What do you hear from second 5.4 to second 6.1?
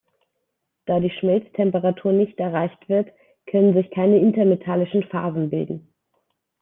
bilden.